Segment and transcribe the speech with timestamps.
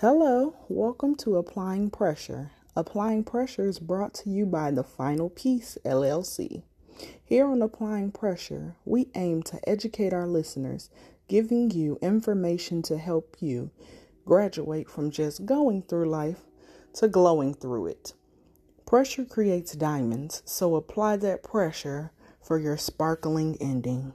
[0.00, 2.52] Hello, welcome to Applying Pressure.
[2.76, 6.62] Applying Pressure is brought to you by The Final Piece LLC.
[7.24, 10.88] Here on Applying Pressure, we aim to educate our listeners,
[11.26, 13.72] giving you information to help you
[14.24, 16.42] graduate from just going through life
[16.92, 18.14] to glowing through it.
[18.86, 24.12] Pressure creates diamonds, so apply that pressure for your sparkling ending.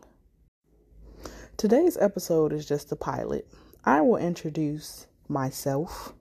[1.57, 3.45] Today's episode is just a pilot.
[3.83, 6.13] I will introduce myself,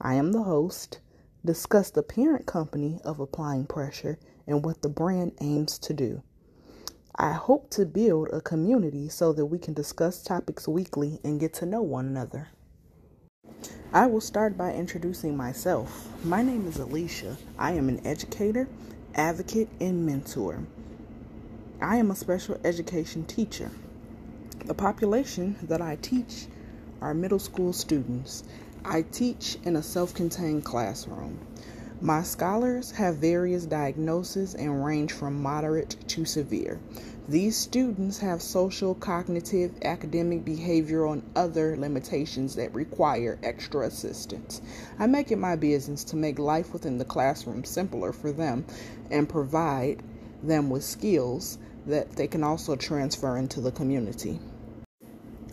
[0.00, 1.00] I am the host,
[1.44, 6.22] discuss the parent company of Applying Pressure and what the brand aims to do.
[7.14, 11.52] I hope to build a community so that we can discuss topics weekly and get
[11.54, 12.48] to know one another.
[13.92, 16.08] I will start by introducing myself.
[16.24, 17.36] My name is Alicia.
[17.58, 18.68] I am an educator,
[19.14, 20.60] advocate, and mentor.
[21.82, 23.70] I am a special education teacher.
[24.64, 26.46] The population that I teach
[27.00, 28.44] are middle school students.
[28.84, 31.38] I teach in a self contained classroom.
[32.02, 36.80] My scholars have various diagnoses and range from moderate to severe.
[37.28, 44.62] These students have social, cognitive, academic, behavioral, and other limitations that require extra assistance.
[44.98, 48.64] I make it my business to make life within the classroom simpler for them
[49.10, 50.02] and provide
[50.42, 54.40] them with skills that they can also transfer into the community.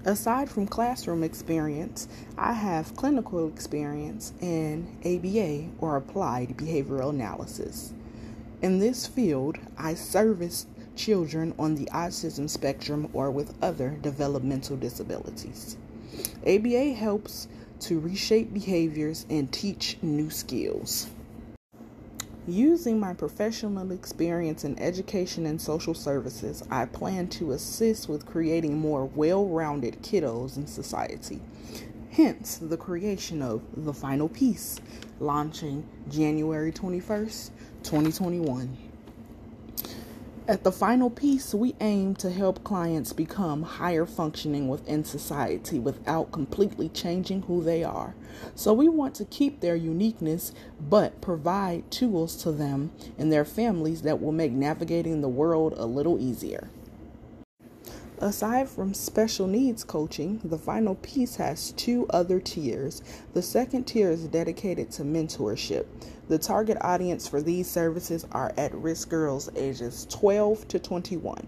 [0.07, 7.91] Aside from classroom experience, I have clinical experience in ABA or applied behavioral analysis.
[8.61, 15.75] In this field, I service children on the autism spectrum or with other developmental disabilities.
[16.47, 17.49] ABA helps
[17.81, 21.09] to reshape behaviors and teach new skills.
[22.49, 28.77] Using my professional experience in education and social services, I plan to assist with creating
[28.77, 31.41] more well rounded kiddos in society.
[32.09, 34.79] Hence, the creation of The Final Piece,
[35.19, 37.49] launching January 21st,
[37.83, 38.86] 2021.
[40.49, 46.31] At the final piece, we aim to help clients become higher functioning within society without
[46.31, 48.15] completely changing who they are.
[48.55, 54.03] So, we want to keep their uniqueness but provide tools to them and their families
[54.03, 56.69] that will make navigating the world a little easier.
[58.19, 63.03] Aside from special needs coaching, the final piece has two other tiers.
[63.35, 65.85] The second tier is dedicated to mentorship.
[66.27, 71.45] The target audience for these services are at risk girls ages 12 to 21.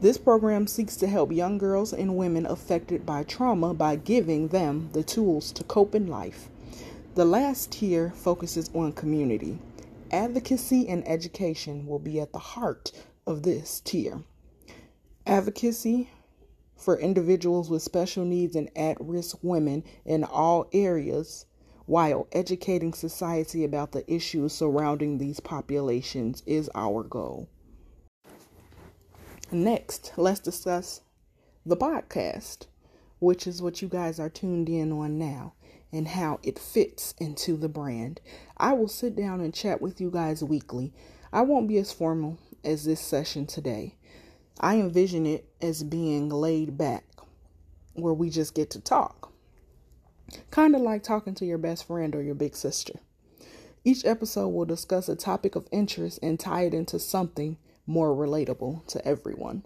[0.00, 4.88] This program seeks to help young girls and women affected by trauma by giving them
[4.94, 6.48] the tools to cope in life.
[7.16, 9.58] The last tier focuses on community.
[10.10, 12.92] Advocacy and education will be at the heart
[13.26, 14.22] of this tier.
[15.30, 16.10] Advocacy
[16.76, 21.46] for individuals with special needs and at risk women in all areas
[21.86, 27.48] while educating society about the issues surrounding these populations is our goal.
[29.52, 31.02] Next, let's discuss
[31.64, 32.66] the podcast,
[33.20, 35.52] which is what you guys are tuned in on now
[35.92, 38.20] and how it fits into the brand.
[38.56, 40.92] I will sit down and chat with you guys weekly.
[41.32, 43.94] I won't be as formal as this session today.
[44.60, 47.04] I envision it as being laid back,
[47.94, 49.32] where we just get to talk.
[50.50, 53.00] Kind of like talking to your best friend or your big sister.
[53.84, 57.56] Each episode will discuss a topic of interest and tie it into something
[57.86, 59.64] more relatable to everyone.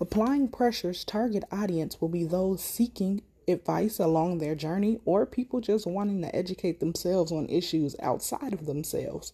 [0.00, 5.86] Applying Pressure's target audience will be those seeking advice along their journey or people just
[5.86, 9.32] wanting to educate themselves on issues outside of themselves.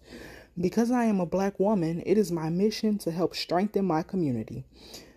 [0.61, 4.65] Because I am a black woman, it is my mission to help strengthen my community,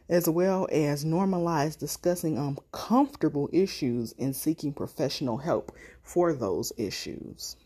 [0.07, 7.57] as well as normalize discussing uncomfortable issues and seeking professional help for those issues.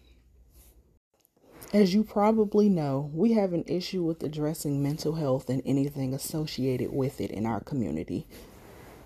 [1.72, 6.91] As you probably know, we have an issue with addressing mental health and anything associated
[6.91, 8.25] with it in our community.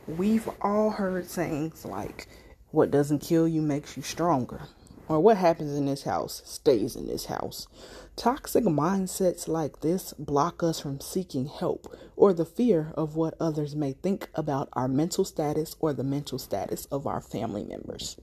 [0.08, 2.30] We've all heard sayings like,
[2.72, 4.70] What doesn't kill you makes you stronger,
[5.08, 7.68] or What happens in this house stays in this house.
[8.16, 13.76] Toxic mindsets like this block us from seeking help or the fear of what others
[13.76, 18.18] may think about our mental status or the mental status of our family members.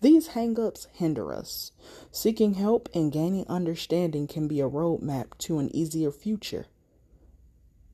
[0.00, 1.72] These hangups hinder us.
[2.10, 6.66] Seeking help and gaining understanding can be a roadmap to an easier future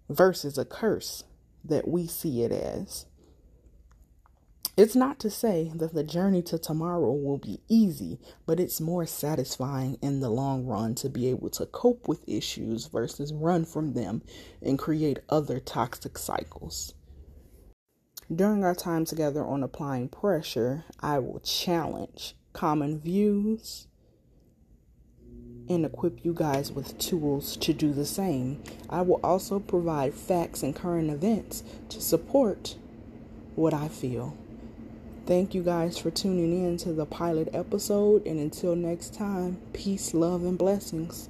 [0.08, 1.24] versus a curse
[1.64, 3.06] that we see it as.
[4.74, 9.04] It's not to say that the journey to tomorrow will be easy, but it's more
[9.04, 13.92] satisfying in the long run to be able to cope with issues versus run from
[13.92, 14.22] them
[14.62, 16.94] and create other toxic cycles.
[18.34, 23.88] During our time together on applying pressure, I will challenge common views
[25.68, 28.62] and equip you guys with tools to do the same.
[28.88, 32.76] I will also provide facts and current events to support
[33.54, 34.34] what I feel.
[35.24, 40.14] Thank you guys for tuning in to the pilot episode, and until next time, peace,
[40.14, 41.28] love, and blessings.